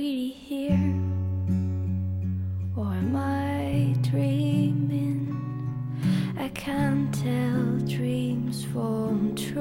really 0.00 0.28
here? 0.28 0.94
Or 2.74 2.86
am 2.86 3.14
I 3.14 3.94
dreaming? 4.00 5.36
I 6.38 6.48
can't 6.48 7.12
tell 7.12 7.78
dreams 7.86 8.64
from 8.64 9.34
truth, 9.34 9.60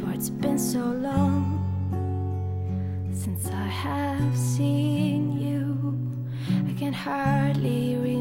for 0.00 0.10
it's 0.12 0.30
been 0.30 0.58
so 0.58 0.80
long 0.80 1.44
since 3.12 3.46
I 3.46 3.68
have 3.86 4.36
seen 4.36 5.38
you. 5.40 5.96
I 6.68 6.72
can 6.72 6.92
hardly 6.92 7.96
read. 7.96 8.15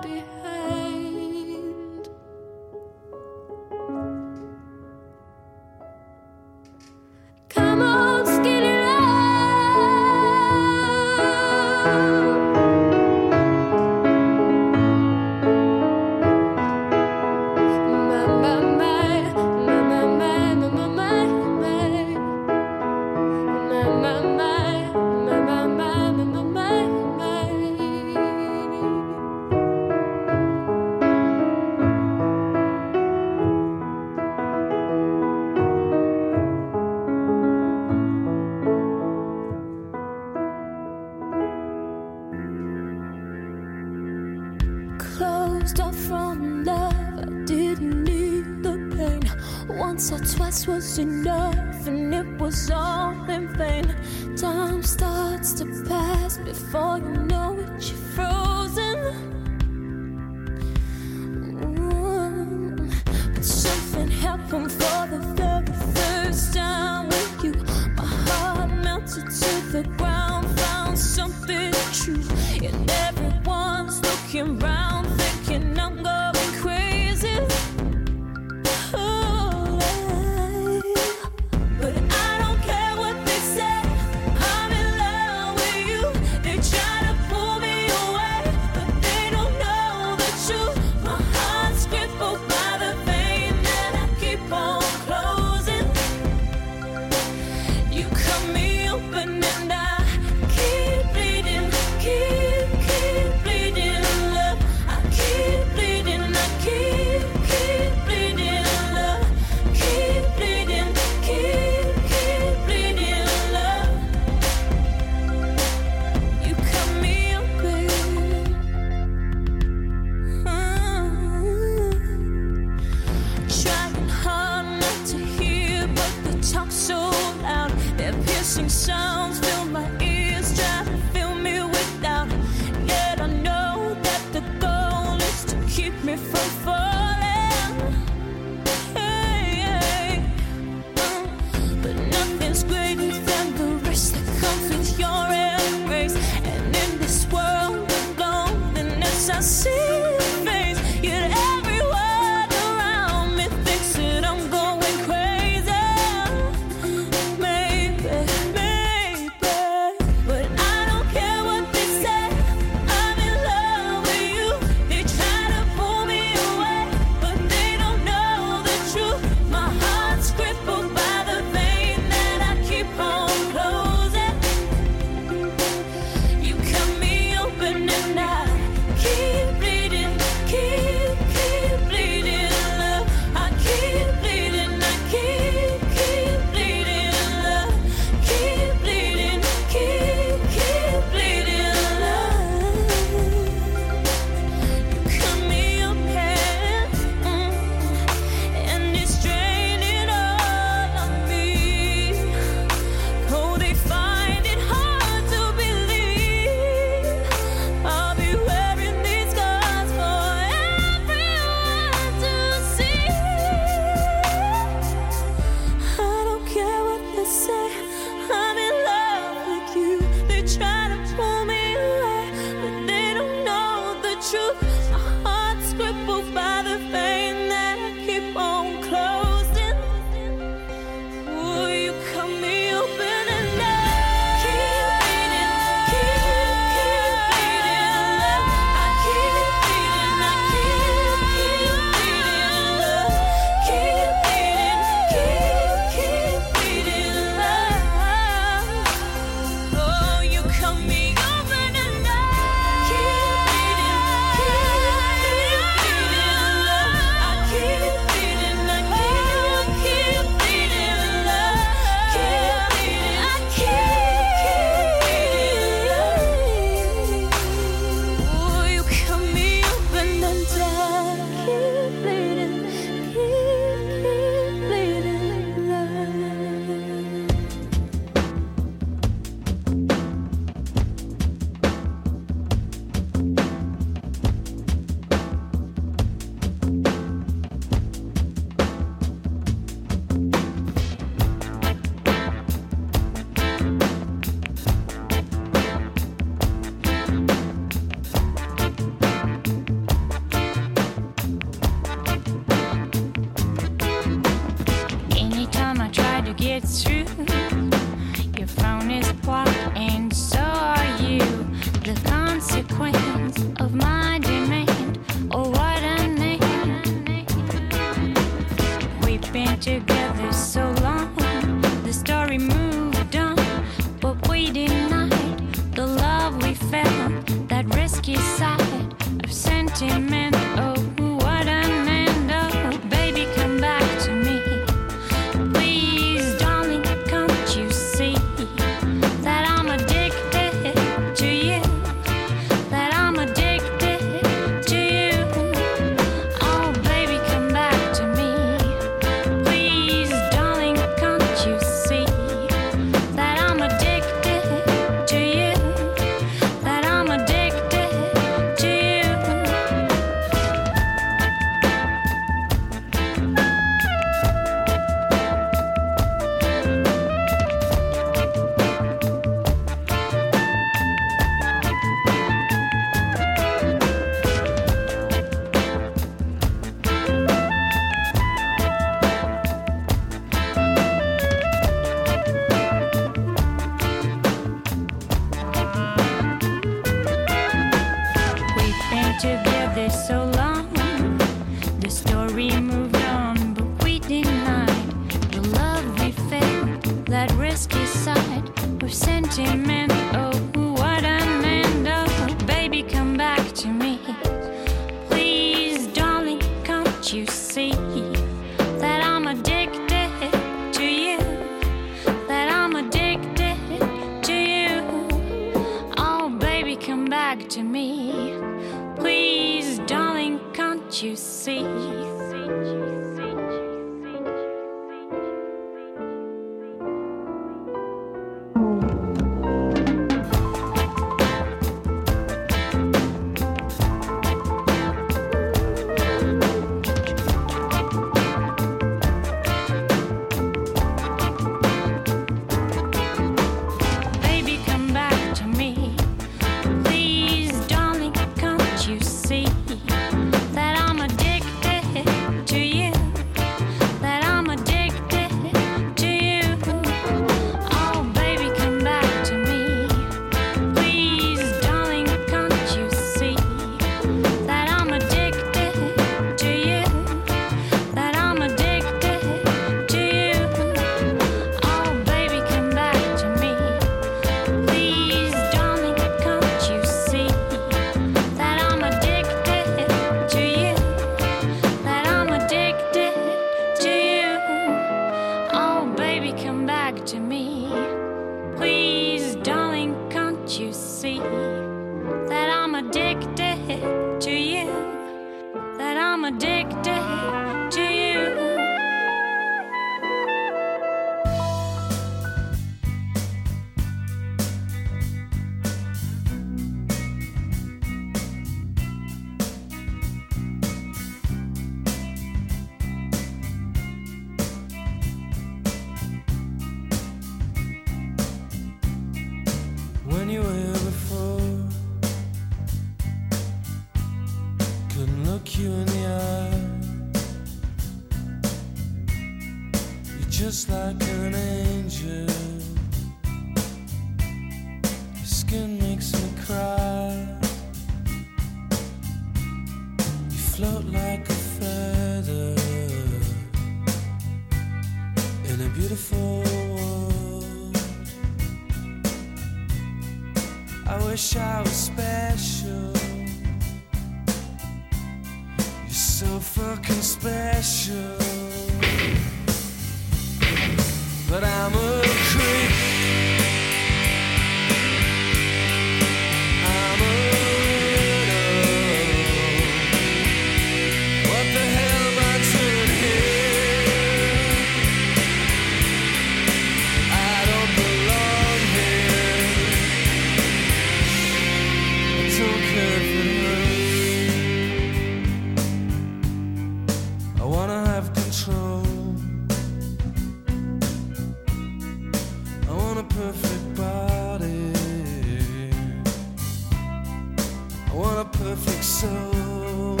perfect 598.25 598.83
soul. 598.83 600.00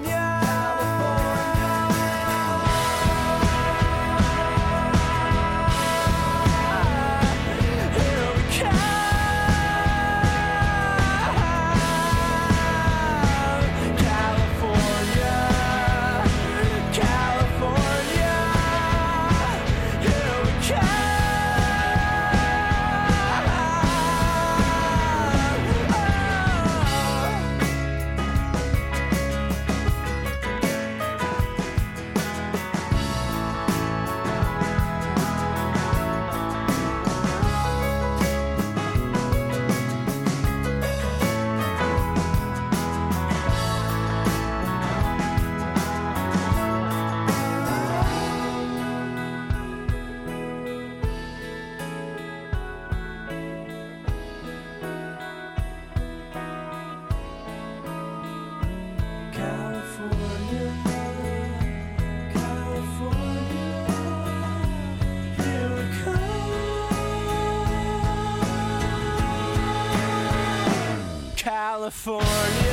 California. 72.03 72.70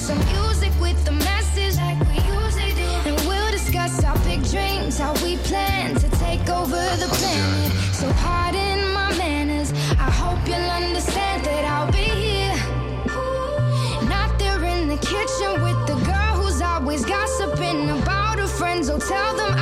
Some 0.00 0.18
music 0.32 0.72
with 0.80 1.06
a 1.08 1.12
message 1.12 1.76
like 1.76 2.00
we 2.08 2.16
usually 2.24 2.72
do. 2.72 2.88
And 3.08 3.20
we'll 3.28 3.50
discuss 3.50 4.02
our 4.02 4.18
big 4.20 4.42
dreams, 4.44 4.96
how 4.96 5.12
we 5.22 5.36
plan 5.36 5.94
to 5.94 6.08
take 6.16 6.48
over 6.48 6.80
the 6.96 7.06
planet. 7.18 7.72
So 7.92 8.10
pardon 8.14 8.92
my 8.94 9.14
manners. 9.18 9.72
I 10.00 10.10
hope 10.22 10.40
you'll 10.48 10.56
understand 10.56 11.44
that 11.44 11.64
I'll 11.66 11.92
be 11.92 12.08
here. 12.24 12.56
Not 14.08 14.38
there 14.38 14.64
in 14.64 14.88
the 14.88 14.96
kitchen 14.96 15.62
with 15.62 15.78
the 15.86 15.96
girl 16.10 16.32
who's 16.40 16.62
always 16.62 17.04
gossiping 17.04 17.90
about 17.90 18.38
her 18.38 18.46
friends. 18.46 18.88
Oh, 18.88 18.98
tell 18.98 19.36
them 19.36 19.52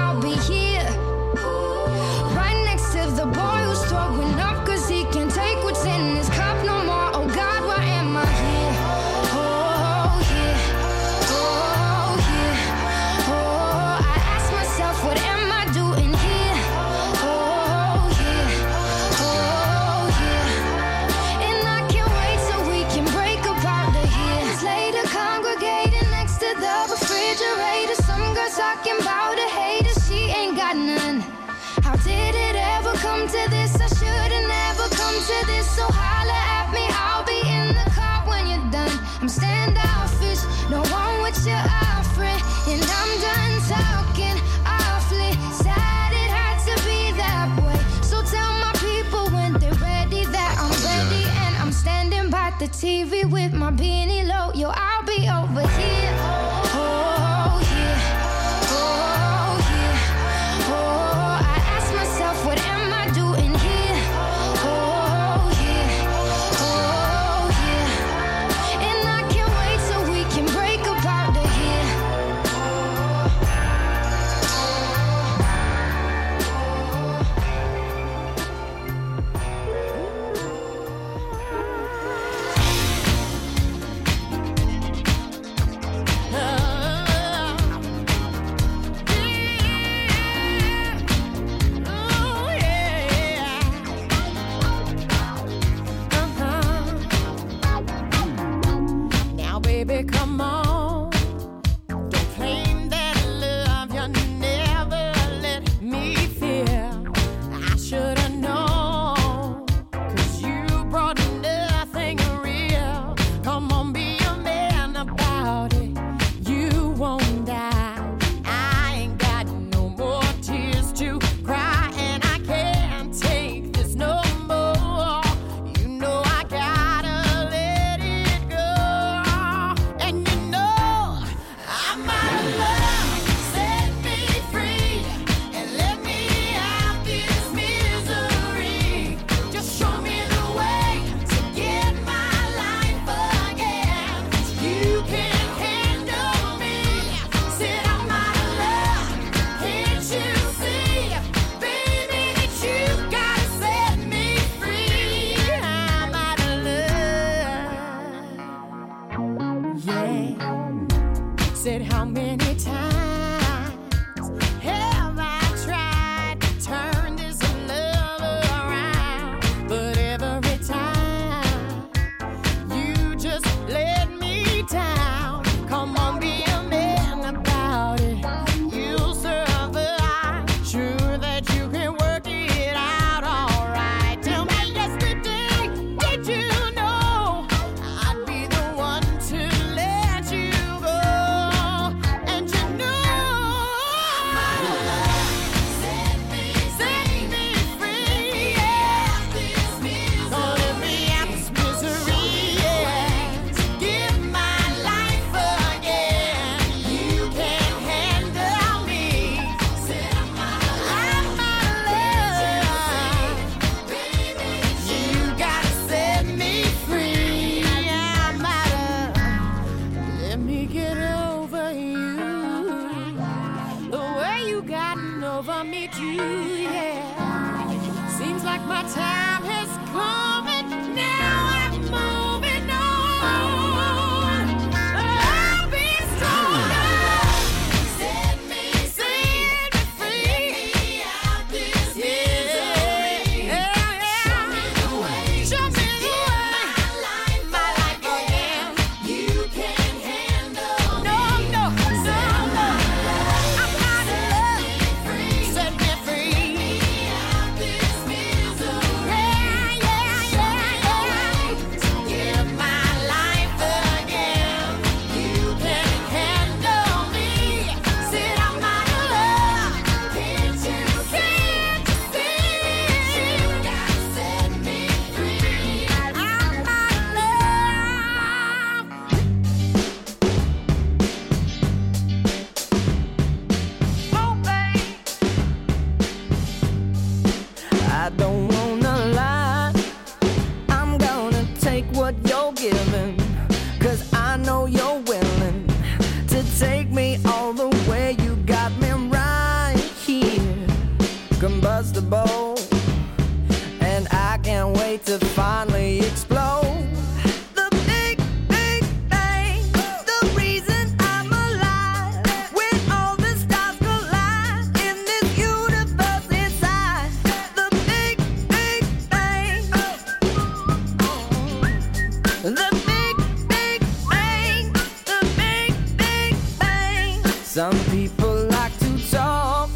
Some 327.59 327.85
people 327.87 328.45
like 328.51 328.79
to 328.79 329.11
talk, 329.11 329.69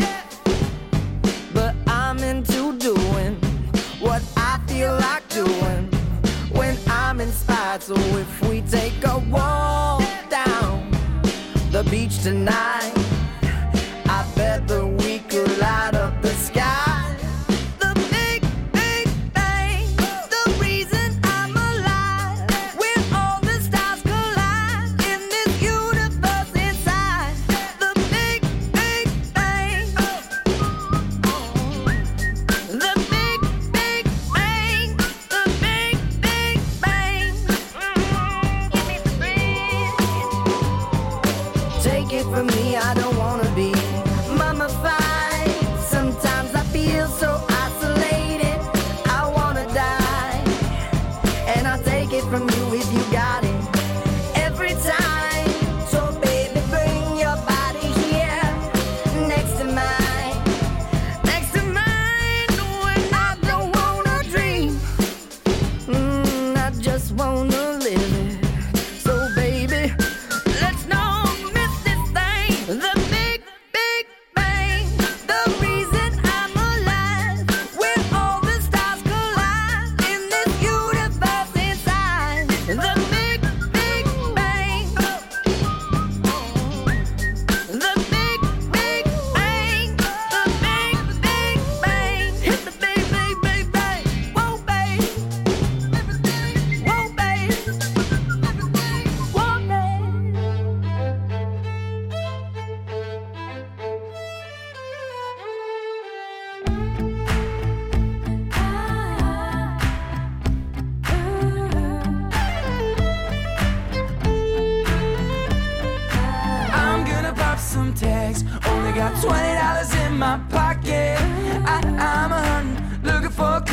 but 1.52 1.74
I'm 1.88 2.16
into 2.20 2.78
doing 2.78 3.34
what 3.98 4.22
I 4.36 4.60
feel 4.68 4.92
like 4.92 5.28
doing 5.28 5.90
when 6.52 6.78
I'm 6.86 7.20
inspired. 7.20 7.82
So 7.82 7.96
if 7.96 8.48
we 8.48 8.60
take 8.60 9.04
a 9.04 9.18
walk 9.28 10.04
down 10.30 10.92
the 11.72 11.82
beach 11.90 12.22
tonight. 12.22 13.01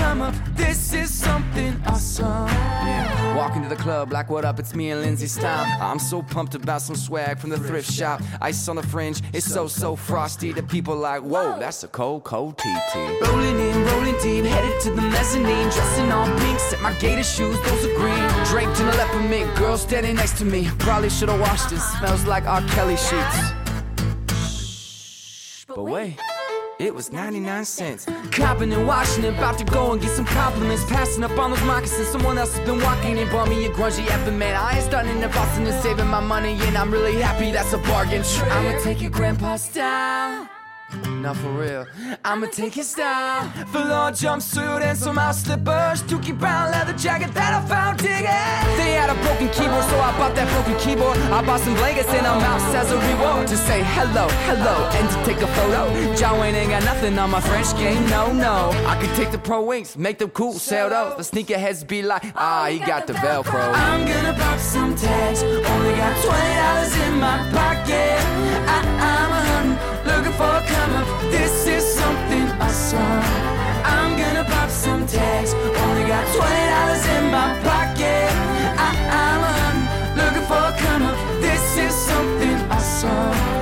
For 0.10 0.16
a 0.16 0.20
come 0.20 0.22
up. 0.22 0.36
This 0.56 0.94
is 0.94 1.14
something 1.14 1.82
awesome. 1.86 2.26
Yeah. 2.26 3.36
Walking 3.36 3.64
to 3.64 3.70
the 3.70 3.76
club, 3.76 4.12
like 4.12 4.30
what 4.30 4.46
up? 4.46 4.60
It's 4.60 4.76
me 4.76 4.92
and 4.92 5.02
Lindsay 5.02 5.28
Stomp. 5.28 5.68
I'm 5.82 6.00
so 6.00 6.22
pumped 6.22 6.56
about 6.56 6.82
some 6.82 6.96
swag 6.96 7.40
from 7.40 7.50
the 7.50 7.58
thrift 7.58 7.92
shop. 7.92 8.22
Ice 8.42 8.68
on 8.68 8.76
the 8.76 8.84
fringe, 8.84 9.22
it's 9.34 9.46
so 9.46 9.68
so 9.68 9.96
frosty. 9.96 10.52
The 10.52 10.64
people 10.64 10.96
like, 10.96 11.22
whoa, 11.22 11.60
that's 11.60 11.84
a 11.84 11.88
cold 11.88 12.24
cold 12.24 12.58
TT. 12.58 12.96
Rolling 13.22 13.60
in, 13.60 13.86
rolling 13.86 14.18
deep, 14.22 14.46
headed 14.46 14.82
to 14.82 14.92
the 14.92 15.02
mezzanine. 15.02 15.70
Dressing 15.70 16.12
all 16.12 16.28
pink, 16.40 16.60
set 16.60 16.82
my 16.82 16.94
gator 17.00 17.24
shoes, 17.24 17.58
those 17.66 17.86
are 17.86 17.96
green. 17.96 18.46
Draped 18.46 18.80
in 18.80 18.88
a 18.88 18.96
leopard 18.98 19.30
mink, 19.30 19.56
girl 19.58 19.78
standing 19.78 20.16
next 20.16 20.38
to 20.40 20.46
me. 20.46 20.70
Probably 20.80 21.10
should've 21.10 21.40
washed 21.40 21.70
this. 21.70 21.84
Smells 21.98 22.26
like 22.26 22.46
R. 22.46 22.62
Kelly 22.70 22.98
sheets. 22.98 23.38
Shh, 24.42 25.66
but 25.68 25.84
wait. 25.84 26.18
It 26.80 26.96
was 26.96 27.12
99 27.12 27.66
cents. 27.66 28.06
Copping 28.32 28.72
and 28.72 28.88
washing 28.88 29.26
it, 29.26 29.34
about 29.34 29.58
to 29.58 29.66
go 29.66 29.92
and 29.92 30.02
get 30.02 30.12
some 30.12 30.24
compliments. 30.24 30.86
Passing 30.86 31.26
up 31.26 31.38
on 31.38 31.50
those 31.52 31.62
moccasins. 31.64 32.08
Someone 32.08 32.38
else 32.38 32.56
has 32.56 32.66
been 32.66 32.80
walking 32.80 33.20
and 33.20 33.30
bought 33.30 33.50
me 33.50 33.66
a 33.66 33.70
grungy 33.70 34.06
effing 34.06 34.38
man. 34.38 34.56
I 34.56 34.78
ain't 34.78 34.86
starting 34.86 35.22
in 35.22 35.30
Boston 35.30 35.68
and 35.68 35.84
saving 35.84 36.08
my 36.08 36.22
money, 36.22 36.58
and 36.62 36.78
I'm 36.78 36.90
really 36.90 37.16
happy 37.16 37.52
that's 37.52 37.74
a 37.74 37.80
bargain. 37.80 38.24
I'ma 38.50 38.80
take 38.82 39.02
your 39.02 39.12
grandpa 39.12 39.58
style. 39.58 40.48
Not 41.06 41.38
for 41.38 41.52
real. 41.52 41.86
I'ma 42.26 42.48
take 42.48 42.74
his 42.74 42.90
style. 42.90 43.52
On 43.76 44.14
jumpsuit 44.14 44.82
and 44.82 44.98
some 44.98 45.18
house 45.18 45.44
slippers. 45.44 46.04
Dookie 46.04 46.38
brown 46.38 46.72
leather 46.72 46.94
jacket 46.94 47.34
that 47.34 47.54
I 47.54 47.68
found 47.68 48.00
digging. 48.00 48.24
They 48.78 48.94
had 48.94 49.10
a 49.10 49.16
broken 49.24 49.50
keyboard, 49.50 49.84
so 49.86 50.00
I 50.00 50.12
bought 50.18 50.36
that 50.36 50.48
broken 50.54 50.80
keyboard. 50.80 51.18
I 51.18 51.44
bought 51.46 51.60
some 51.60 51.74
blankets 51.76 52.10
and 52.10 52.26
a 52.26 52.36
mouse 52.36 52.74
as 52.74 52.92
a 52.92 52.98
reward. 52.98 53.48
To 53.48 53.58
say 53.58 53.82
hello, 53.84 54.28
hello, 54.50 54.90
and 54.94 55.10
to 55.10 55.18
take 55.26 55.42
a 55.42 55.48
photo. 55.48 56.16
John 56.16 56.40
Wayne 56.40 56.56
ain't 56.56 56.70
got 56.70 56.84
nothing 56.84 57.18
on 57.18 57.30
my 57.32 57.42
French 57.42 57.76
game, 57.78 58.08
no, 58.10 58.32
no. 58.32 58.72
I 58.86 59.00
could 59.00 59.14
take 59.16 59.32
the 59.32 59.38
pro 59.38 59.64
wings, 59.64 59.98
make 59.98 60.20
them 60.20 60.30
cool, 60.32 60.54
sell 60.54 60.90
those. 60.90 61.30
The 61.30 61.44
sneakerheads 61.44 61.88
be 61.88 62.02
like, 62.02 62.24
ah, 62.36 62.68
he 62.70 62.80
got 62.80 63.08
the 63.08 63.14
Velcro. 63.14 63.74
I'm 63.74 64.08
gonna 64.08 64.34
pop 64.34 64.60
some 64.60 64.96
tags. 64.96 65.44
Only 65.44 65.96
got 65.96 66.16
$20 66.24 67.08
in 67.08 67.20
my 67.20 67.38
pocket. 67.52 68.20
I, 68.70 68.99
for 70.40 70.64
come 70.72 70.94
up. 70.96 71.08
This 71.32 71.68
is 71.68 71.84
something 71.84 72.48
awesome. 72.64 73.24
I'm 73.84 74.12
gonna 74.18 74.46
pop 74.46 74.70
some 74.70 75.06
tags. 75.06 75.54
Only 75.54 76.06
got 76.14 76.26
$20 76.28 77.16
in 77.16 77.24
my 77.38 77.50
pocket. 77.68 78.30
I, 78.88 78.90
I'm 79.26 79.80
looking 80.20 80.46
for 80.52 80.66
come 80.84 81.04
up. 81.10 81.18
This 81.42 81.66
is 81.86 81.94
something 81.94 82.58
awesome. 82.72 83.59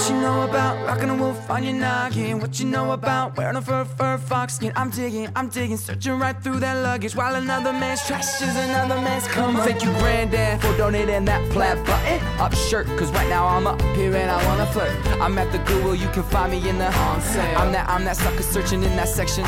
What 0.00 0.08
you 0.08 0.16
know 0.22 0.48
about 0.48 0.86
rocking 0.86 1.10
a 1.10 1.14
wolf 1.14 1.50
on 1.50 1.62
your 1.62 1.74
noggin? 1.74 2.40
What 2.40 2.58
you 2.58 2.64
know 2.64 2.92
about 2.92 3.36
wearing 3.36 3.56
a 3.56 3.60
fur 3.60 3.84
fur 3.84 4.16
fox 4.16 4.54
skin? 4.54 4.72
I'm 4.74 4.88
digging, 4.88 5.28
I'm 5.36 5.50
digging, 5.50 5.76
searching 5.76 6.18
right 6.18 6.34
through 6.42 6.60
that 6.60 6.82
luggage 6.82 7.14
while 7.14 7.34
another 7.34 7.74
man's 7.74 8.06
trash 8.06 8.40
is 8.40 8.56
another 8.56 8.98
man's 9.02 9.28
come. 9.28 9.56
Thank 9.56 9.84
you, 9.84 9.92
granddad, 9.98 10.62
for 10.62 10.74
donating 10.78 11.26
that 11.26 11.42
plaid 11.52 11.84
button 11.84 12.18
up 12.38 12.54
shirt. 12.54 12.86
Cause 12.98 13.10
right 13.12 13.28
now 13.28 13.46
I'm 13.46 13.66
up 13.66 13.78
here 13.94 14.16
and 14.16 14.30
I 14.30 14.42
wanna 14.46 14.64
flirt. 14.72 14.90
I'm 15.20 15.36
at 15.36 15.52
the 15.52 15.58
Google, 15.70 15.94
you 15.94 16.08
can 16.08 16.22
find 16.22 16.50
me 16.52 16.66
in 16.66 16.78
the 16.78 16.86
on 16.86 17.20
sale. 17.20 17.58
I'm 17.58 17.70
that, 17.72 17.86
I'm 17.86 18.06
that 18.06 18.16
sucker 18.16 18.42
searching 18.42 18.82
in 18.82 18.96
that 18.96 19.08
section. 19.08 19.44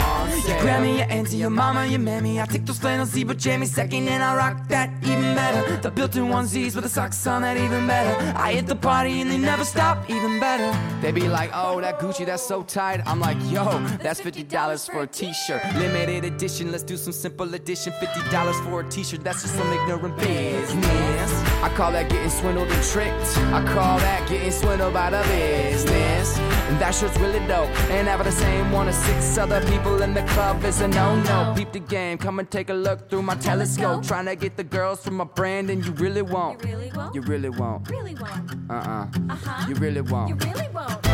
Your 0.46 0.61
grandma, 0.61 0.98
your 0.98 1.11
auntie, 1.11 1.38
your 1.38 1.48
mama, 1.48 1.86
your 1.86 2.00
mammy. 2.00 2.38
I 2.38 2.44
take 2.44 2.66
those 2.66 2.78
flannel 2.78 3.07
zebra 3.07 3.36
jammies 3.36 3.68
second 3.68 4.07
and 4.07 4.22
I 4.22 4.36
rock 4.36 4.68
that 4.68 4.90
even 5.03 5.34
better. 5.34 5.78
The 5.78 5.90
built-in 5.90 6.24
onesies 6.24 6.74
with 6.74 6.84
the 6.84 6.90
socks 6.90 7.26
on 7.26 7.40
that 7.40 7.57
even 7.57 7.86
better. 7.86 8.38
I 8.38 8.53
hit 8.53 8.66
the 8.66 8.76
party 8.76 9.22
and 9.22 9.30
they 9.30 9.38
never 9.38 9.64
stop, 9.64 10.11
even 10.11 10.40
better. 10.40 10.41
They 10.43 11.12
be 11.12 11.28
like, 11.28 11.53
oh, 11.55 11.80
that 11.80 12.01
Gucci, 12.01 12.26
that's 12.26 12.43
so 12.43 12.64
tight. 12.64 13.01
I'm 13.07 13.20
like, 13.20 13.36
yo, 13.49 13.64
that's 14.03 14.20
$50 14.20 14.90
for 14.90 15.03
a 15.03 15.07
t-shirt. 15.07 15.62
Limited 15.76 16.24
edition, 16.24 16.72
let's 16.72 16.82
do 16.82 16.97
some 16.97 17.12
simple 17.12 17.55
edition. 17.55 17.93
$50 17.93 18.64
for 18.64 18.80
a 18.80 18.90
t-shirt, 18.90 19.22
that's 19.22 19.43
just 19.43 19.55
some 19.55 19.72
ignorant 19.72 20.16
business. 20.16 21.32
I 21.62 21.72
call 21.76 21.93
that 21.93 22.11
getting 22.11 22.28
swindled 22.28 22.68
and 22.68 22.82
tricked. 22.82 23.38
I 23.53 23.64
call 23.72 23.99
that 23.99 24.28
getting 24.28 24.51
swindled 24.51 24.93
by 24.93 25.11
the 25.11 25.22
business. 25.28 26.36
And 26.68 26.80
that 26.80 26.94
shirt's 26.94 27.18
really 27.18 27.40
dope. 27.46 27.68
And 27.90 28.08
having 28.08 28.26
the 28.26 28.32
same 28.32 28.72
one 28.72 28.88
as 28.88 28.96
six 29.04 29.36
other 29.36 29.60
people 29.66 30.02
in 30.02 30.14
the 30.14 30.22
club 30.22 30.64
is 30.64 30.80
a 30.80 30.88
no-no. 30.88 31.54
Peep 31.56 31.72
the 31.72 31.80
game, 31.80 32.18
come 32.18 32.38
and 32.38 32.50
take 32.50 32.70
a 32.70 32.74
look 32.74 33.10
through 33.10 33.22
my 33.22 33.34
telescope. 33.34 34.02
Trying 34.04 34.26
to 34.26 34.36
get 34.36 34.56
the 34.56 34.64
girls 34.64 35.02
from 35.02 35.14
my 35.16 35.24
brand, 35.24 35.70
and 35.70 35.84
you 35.84 35.92
really 35.92 36.22
won't. 36.22 36.62
You 36.62 36.70
really 36.76 36.90
won't? 36.94 37.14
You 37.14 37.20
really 37.22 37.50
won't. 37.50 37.90
Really 37.90 38.14
won't. 38.14 38.50
Uh-uh. 38.70 39.06
Uh-huh. 39.30 39.66
You 39.68 39.74
really 39.76 40.00
won't. 40.00 40.28
You 40.30 40.36
really 40.36 40.68
won't. 40.72 41.06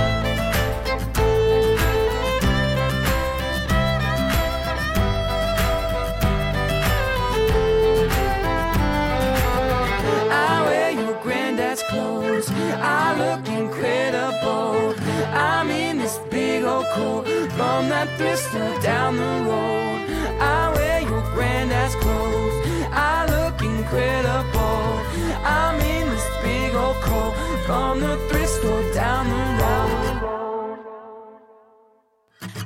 I 10.31 10.63
wear 10.67 10.91
your 10.91 11.21
granddad's 11.23 11.83
clothes. 11.85 12.49
I 12.51 13.17
look 13.19 13.49
incredible. 13.49 14.88
I'm 15.33 15.71
in 15.71 15.99
this 15.99 16.19
big 16.31 16.65
old 16.65 16.87
coat 16.95 17.27
from 17.57 17.89
that 17.91 18.09
thrift 18.17 18.43
store 18.51 18.81
down 18.81 19.17
the 19.17 19.51
road. 19.51 20.01
I 20.41 20.73
wear 20.75 21.01
your 21.03 21.23
granddad's 21.35 21.95
clothes. 21.97 22.57
I 22.93 23.27
look 23.35 23.61
incredible. 23.61 25.03
I'm 25.45 25.81
in 25.81 26.09
this 26.09 26.29
big 26.43 26.75
old 26.75 26.97
coat 26.97 27.35
from 27.67 28.01
the 28.01 28.17
thrift 28.29 28.53
store 28.59 28.93
down 28.95 29.29
the 29.29 29.45
road. 29.63 30.19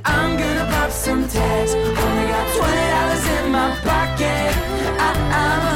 I'm 0.05 0.37
gonna 0.39 0.67
pop 0.71 0.91
some 0.91 1.29
tags. 1.29 1.75
Only 1.75 2.27
got 2.33 2.47
twenty 2.57 2.87
dollars 2.95 3.27
in 3.37 3.53
my 3.53 3.71
pocket. 3.83 4.53
I, 4.99 5.11
I'm 5.43 5.72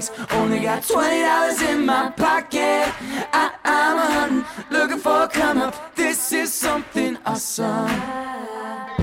tags. 0.00 0.10
Only 0.32 0.60
got 0.60 0.82
twenty 0.86 1.20
dollars 1.20 1.62
in 1.62 1.86
my 1.86 2.10
pocket. 2.10 2.92
I, 3.32 3.52
I'm 3.64 3.98
a 3.98 4.06
hunting, 4.12 4.44
looking 4.70 4.98
for 4.98 5.24
a 5.24 5.28
come 5.28 5.58
up. 5.58 5.94
This 5.94 6.32
is 6.32 6.52
something 6.52 7.18
awesome. 7.24 8.95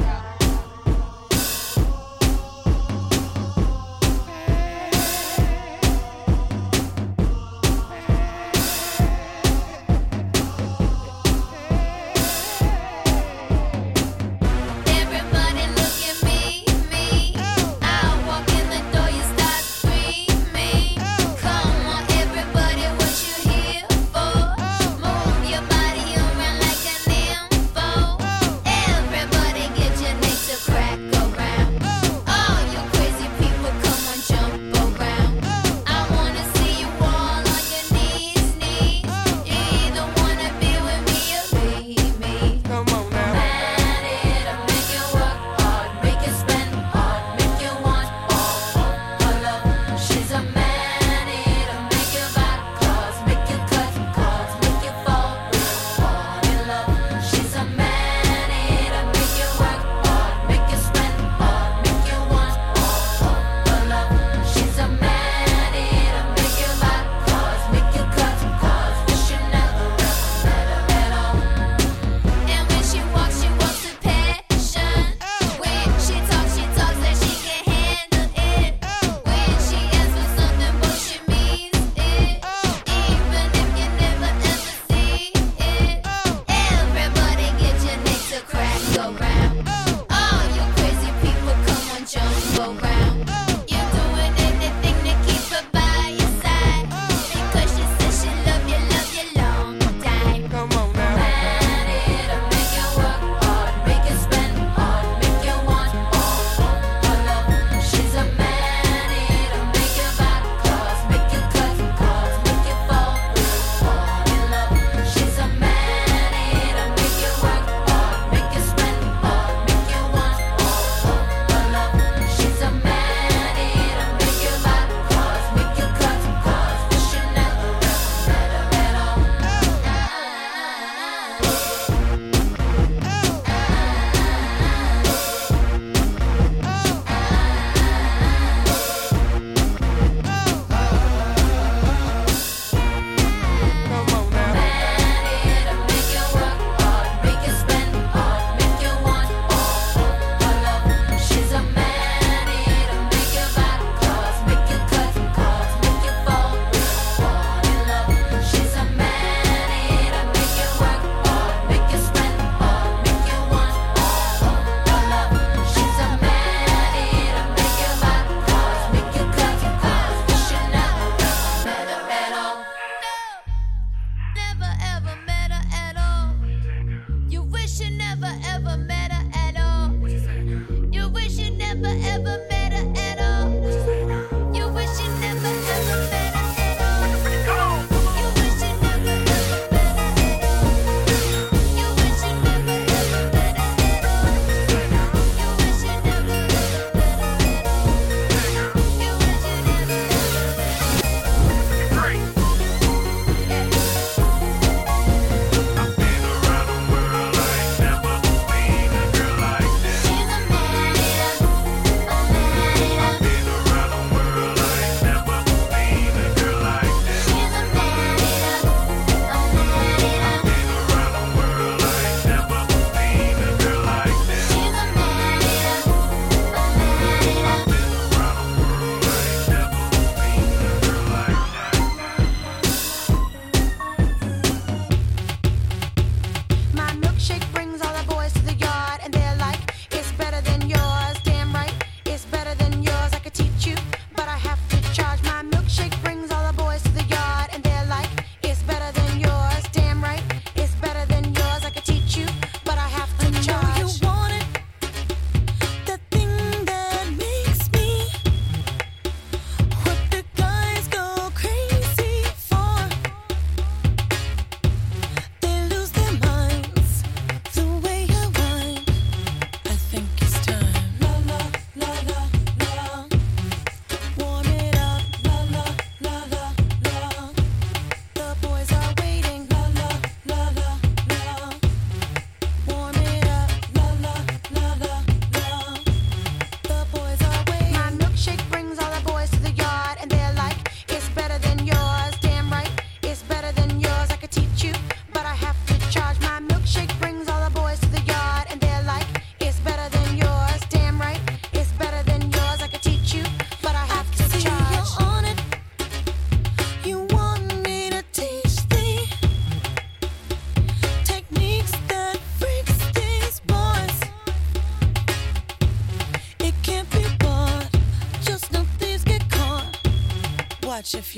never 181.74 181.96
ever 182.06 182.33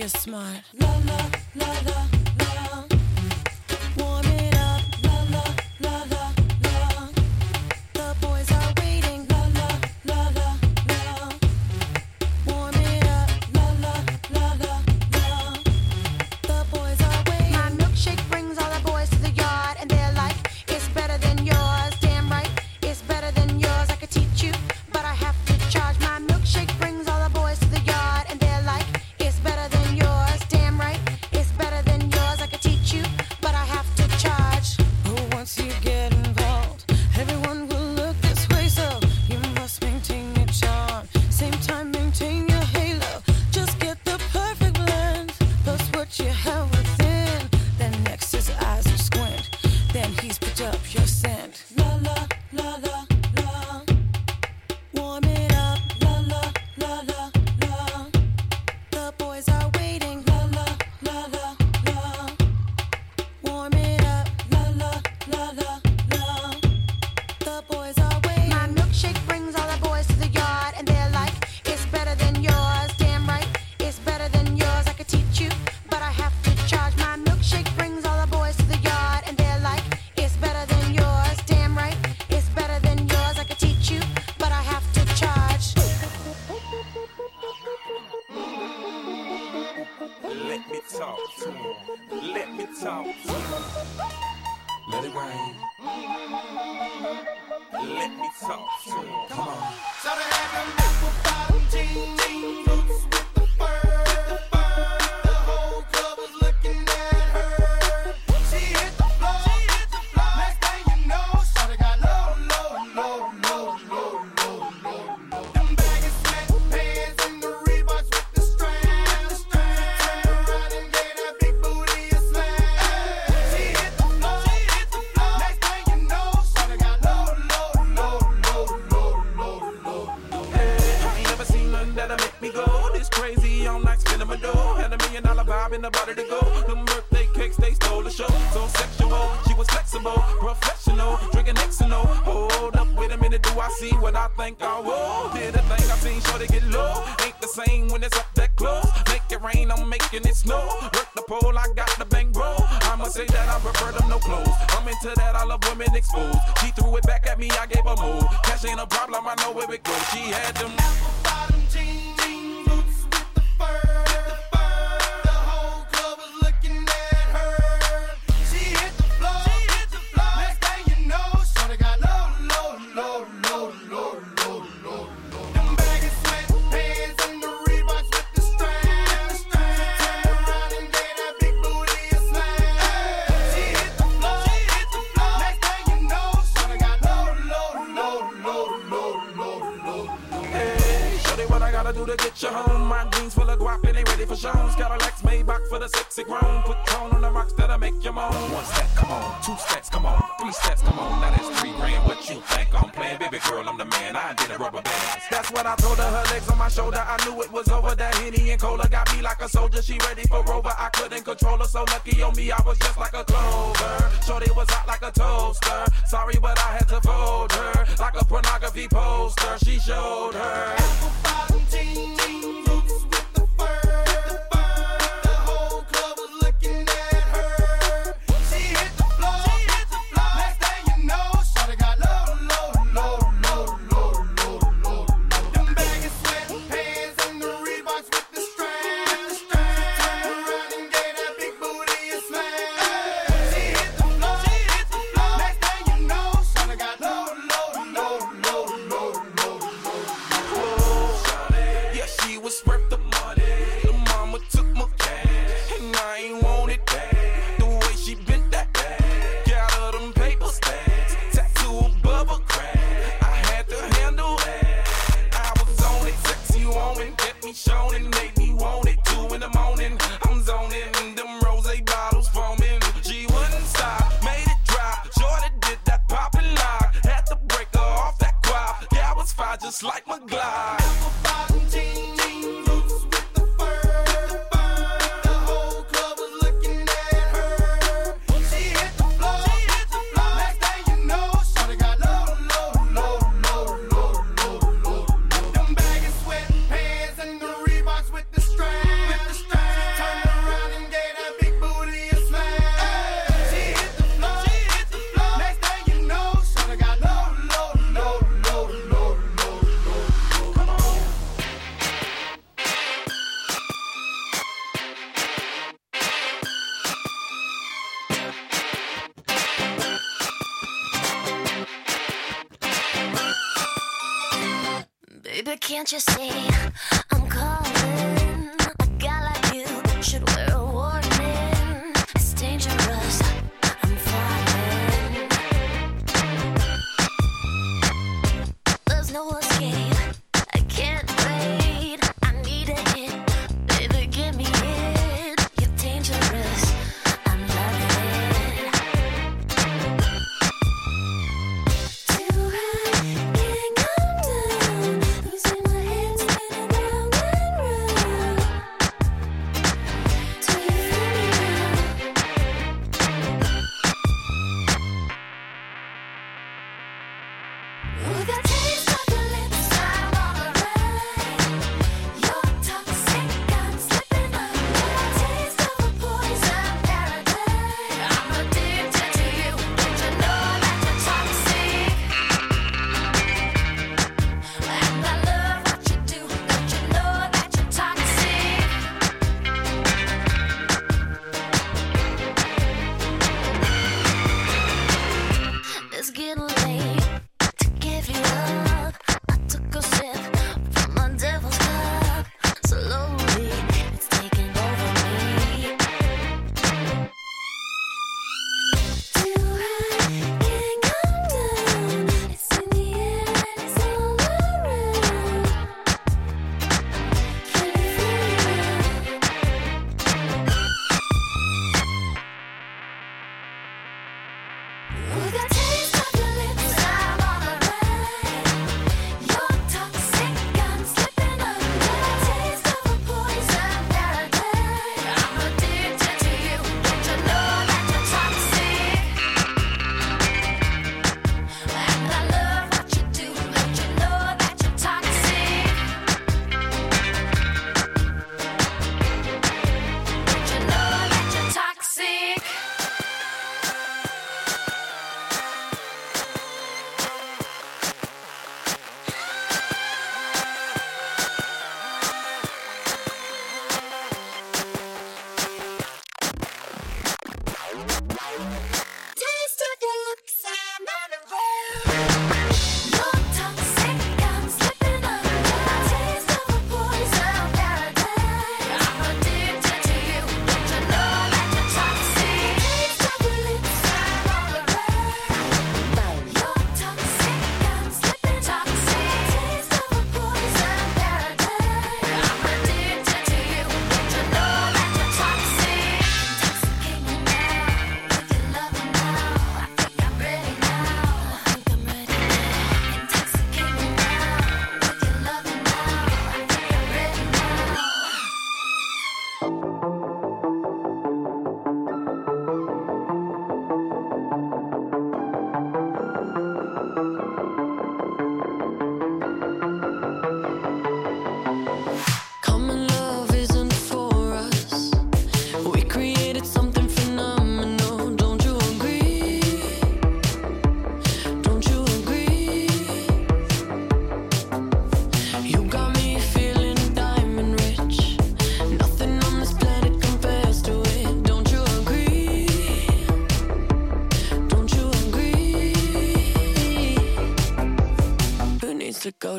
you're 0.06 0.10
smart. 0.10 1.94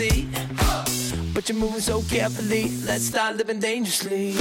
see. 0.00 0.26
But 1.34 1.48
you're 1.48 1.58
moving 1.58 1.80
so 1.80 2.00
carefully, 2.02 2.70
let's 2.86 3.04
start 3.04 3.36
living 3.36 3.60
dangerously. 3.60 4.34